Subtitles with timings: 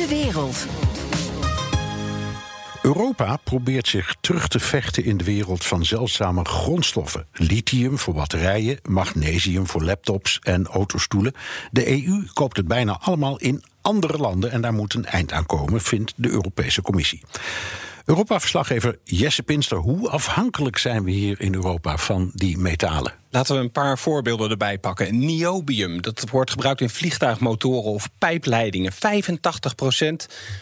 [0.00, 0.66] De wereld.
[2.82, 7.26] Europa probeert zich terug te vechten in de wereld van zeldzame grondstoffen.
[7.32, 11.32] Lithium voor batterijen, magnesium voor laptops en autostoelen.
[11.70, 15.46] De EU koopt het bijna allemaal in andere landen en daar moet een eind aan
[15.46, 17.22] komen, vindt de Europese Commissie.
[18.10, 23.12] Europa-verslaggever Jesse Pinster, hoe afhankelijk zijn we hier in Europa van die metalen?
[23.30, 25.18] Laten we een paar voorbeelden erbij pakken.
[25.18, 28.92] Niobium, dat wordt gebruikt in vliegtuigmotoren of pijpleidingen.
[28.92, 28.96] 85%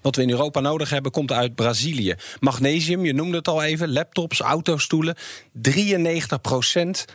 [0.00, 2.14] wat we in Europa nodig hebben, komt uit Brazilië.
[2.40, 5.16] Magnesium, je noemde het al even, laptops, autostoelen.
[5.68, 5.70] 93%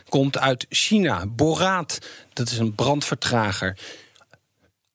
[0.08, 1.26] komt uit China.
[1.26, 1.98] Boraat,
[2.32, 3.78] dat is een brandvertrager.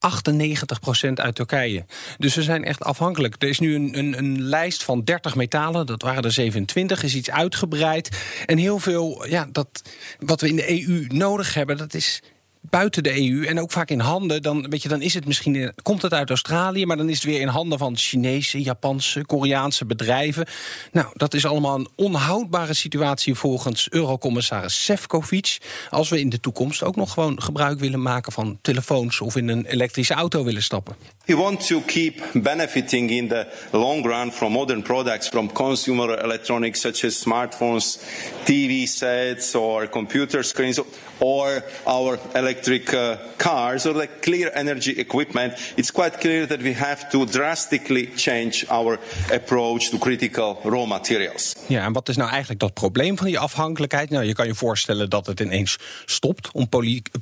[0.01, 1.85] 98% uit Turkije.
[2.17, 3.35] Dus we zijn echt afhankelijk.
[3.39, 7.15] Er is nu een, een, een, lijst van 30 metalen, dat waren er 27, is
[7.15, 8.09] iets uitgebreid.
[8.45, 9.81] En heel veel, ja, dat,
[10.19, 12.21] wat we in de EU nodig hebben, dat is
[12.61, 15.73] buiten de EU en ook vaak in handen, dan, weet je, dan is het misschien,
[15.81, 19.85] komt het uit Australië, maar dan is het weer in handen van Chinese, Japanse, Koreaanse
[19.85, 20.45] bedrijven.
[20.91, 25.57] Nou, dat is allemaal een onhoudbare situatie volgens Eurocommissaris Sefcovic.
[25.89, 29.47] Als we in de toekomst ook nog gewoon gebruik willen maken van telefoons of in
[29.47, 30.95] een elektrische auto willen stappen.
[31.25, 36.79] We want to keep benefiting in the long run from modern products, from consumer electronics
[36.79, 37.99] such as smartphones,
[38.43, 40.79] TV sets or computer screens
[41.21, 46.73] or our electric uh, cars or like clear energy equipment, it's quite clear that we
[46.73, 48.99] have to drastically change our
[49.33, 51.55] approach to critical raw materials.
[51.67, 54.09] Ja, en wat is nou eigenlijk dat probleem van die afhankelijkheid?
[54.09, 56.69] Nou, je kan je voorstellen dat het ineens stopt om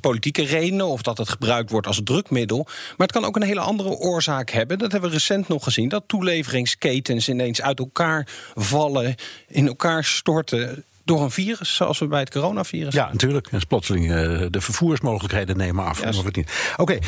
[0.00, 2.62] politieke redenen of dat het gebruikt wordt als drukmiddel.
[2.66, 4.78] Maar het kan ook een hele andere oorzaak hebben.
[4.78, 9.14] Dat hebben we recent nog gezien, dat toeleveringsketens ineens uit elkaar vallen,
[9.48, 12.94] in elkaar storten door een virus, zoals we bij het coronavirus.
[12.94, 13.46] Ja, natuurlijk.
[13.50, 16.02] En plotseling uh, de vervoersmogelijkheden nemen af.
[16.18, 16.42] Oké,
[16.76, 17.00] okay.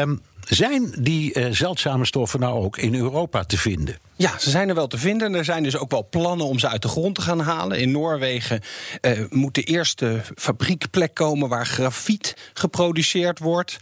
[0.00, 3.96] um, zijn die uh, zeldzame stoffen nou ook in Europa te vinden?
[4.20, 5.34] Ja, ze zijn er wel te vinden.
[5.34, 7.78] Er zijn dus ook wel plannen om ze uit de grond te gaan halen.
[7.78, 8.60] In Noorwegen
[9.00, 13.76] uh, moet de eerste fabriekplek komen waar grafiet geproduceerd wordt.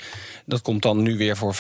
[0.46, 1.58] Dat komt dan nu weer voor 65%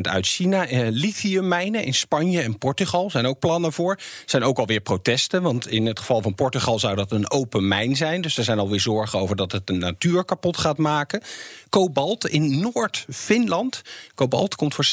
[0.00, 0.70] uit China.
[0.70, 3.98] Uh, lithiummijnen in Spanje en Portugal zijn ook plannen voor.
[4.26, 7.96] Zijn ook alweer protesten, want in het geval van Portugal zou dat een open mijn
[7.96, 8.20] zijn.
[8.20, 11.22] Dus er zijn alweer zorgen over dat het de natuur kapot gaat maken.
[11.68, 13.82] Kobalt in Noord-Finland.
[14.18, 14.88] Kobalt komt voor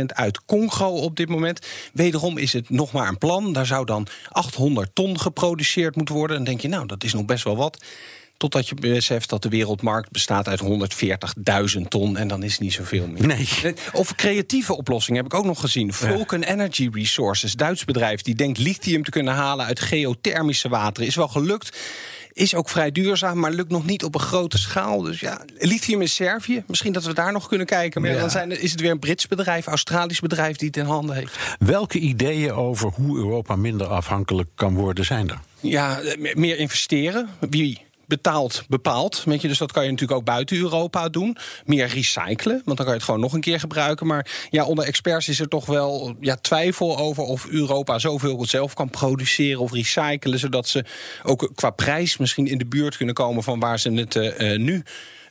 [0.00, 1.66] 70% uit Congo op dit moment.
[1.92, 3.52] Wederom is het nog maar een plan.
[3.52, 6.36] Daar zou dan 800 ton geproduceerd moeten worden.
[6.36, 7.84] Dan denk je, nou, dat is nog best wel wat.
[8.36, 10.62] Totdat je beseft dat de wereldmarkt bestaat uit
[11.76, 12.16] 140.000 ton.
[12.16, 13.26] En dan is niet zoveel meer.
[13.26, 13.48] Nee.
[13.92, 15.92] Of creatieve oplossingen heb ik ook nog gezien.
[15.92, 21.08] Vulcan Energy Resources, Duits bedrijf, die denkt lithium te kunnen halen uit geothermische wateren.
[21.08, 21.78] Is wel gelukt.
[22.34, 25.02] Is ook vrij duurzaam, maar lukt nog niet op een grote schaal.
[25.02, 26.64] Dus ja, lithium in Servië.
[26.66, 28.02] Misschien dat we daar nog kunnen kijken.
[28.02, 31.16] Maar dan zijn, is het weer een Brits bedrijf, Australisch bedrijf die het in handen
[31.16, 31.36] heeft.
[31.58, 35.40] Welke ideeën over hoe Europa minder afhankelijk kan worden zijn er?
[35.60, 36.00] Ja,
[36.34, 37.28] meer investeren.
[37.50, 39.22] Wie betaald bepaald.
[39.24, 41.36] Weet je, dus dat kan je natuurlijk ook buiten Europa doen.
[41.64, 44.06] Meer recyclen, want dan kan je het gewoon nog een keer gebruiken.
[44.06, 48.74] Maar ja, onder experts is er toch wel ja, twijfel over of Europa zoveel zelf
[48.74, 50.84] kan produceren of recyclen, zodat ze
[51.22, 54.82] ook qua prijs misschien in de buurt kunnen komen van waar ze het uh, nu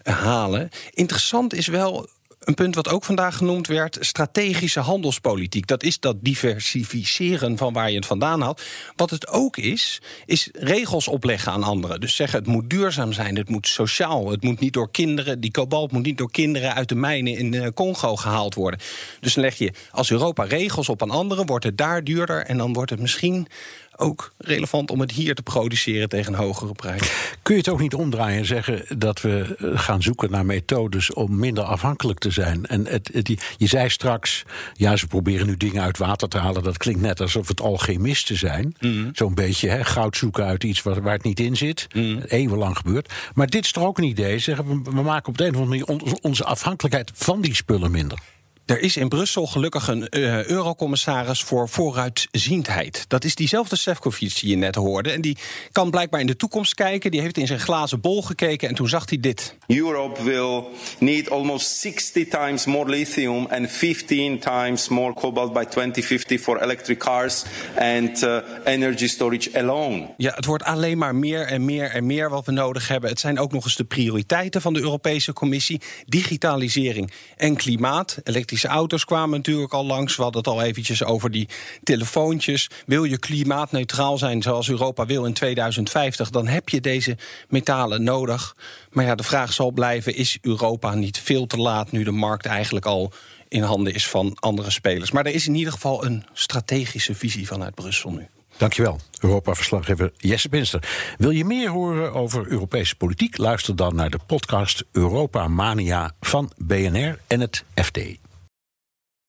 [0.04, 0.70] halen.
[0.92, 2.08] Interessant is wel
[2.46, 5.68] een punt wat ook vandaag genoemd werd: strategische handelspolitiek.
[5.68, 8.62] Dat is dat diversificeren van waar je het vandaan haalt.
[8.96, 12.00] Wat het ook is, is regels opleggen aan anderen.
[12.00, 14.30] Dus zeggen: het moet duurzaam zijn, het moet sociaal.
[14.32, 17.54] Het moet niet door kinderen, die kobalt moet niet door kinderen uit de mijnen in
[17.54, 18.80] eh, Congo gehaald worden.
[19.20, 22.58] Dus dan leg je als Europa regels op aan anderen, wordt het daar duurder en
[22.58, 23.48] dan wordt het misschien
[23.96, 27.12] ook relevant om het hier te produceren tegen een hogere prijs.
[27.42, 31.14] Kun je het ook niet omdraaien en zeggen dat we eh, gaan zoeken naar methodes
[31.14, 32.66] om minder afhankelijk te zijn?
[32.66, 33.12] En het,
[33.58, 34.44] je zei straks,
[34.74, 36.64] ja, ze proberen nu dingen uit water te halen.
[36.64, 38.76] Dat klinkt net alsof het alchemisten zijn.
[38.80, 39.10] Mm.
[39.14, 41.88] Zo'n beetje hè, goud zoeken uit iets waar, waar het niet in zit.
[41.94, 42.22] Mm.
[42.28, 43.14] Eeuwenlang gebeurt.
[43.34, 44.40] Maar dit is toch ook een idee?
[44.40, 47.92] Zeggen we, we maken op de een of andere manier onze afhankelijkheid van die spullen
[47.92, 48.20] minder.
[48.66, 53.06] Er is in Brussel gelukkig een uh, eurocommissaris voor vooruitziendheid.
[53.08, 55.12] Dat is diezelfde Sefcovic die je net hoorde.
[55.12, 55.38] En die
[55.72, 57.12] kan blijkbaar in de toekomst kijken.
[57.12, 59.58] Die heeft in zijn glazen bol gekeken en toen zag hij dit.
[59.68, 60.64] Europe will
[61.00, 66.98] need almost 60 times more lithium and 15 times more cobalt by 2050 for electric
[66.98, 67.44] cars
[67.78, 70.14] and uh, energy storage alone.
[70.18, 73.10] Ja, het wordt alleen maar meer en meer en meer wat we nodig hebben.
[73.10, 78.18] Het zijn ook nog eens de prioriteiten van de Europese Commissie: digitalisering en klimaat.
[78.54, 80.16] Elektrische auto's kwamen natuurlijk al langs.
[80.16, 81.48] We hadden het al eventjes over die
[81.84, 82.70] telefoontjes.
[82.86, 87.18] Wil je klimaatneutraal zijn zoals Europa wil in 2050, dan heb je deze
[87.50, 88.56] metalen nodig.
[88.92, 92.46] Maar ja, de vraag zal blijven: is Europa niet veel te laat nu de markt
[92.46, 93.12] eigenlijk al
[93.48, 95.12] in handen is van andere spelers?
[95.12, 98.28] Maar er is in ieder geval een strategische visie vanuit Brussel nu.
[98.58, 100.84] Dankjewel, Europa-verslaggever Jesse Pinster.
[101.18, 103.38] Wil je meer horen over Europese politiek?
[103.38, 108.00] Luister dan naar de podcast Europa Mania van BNR en het FD.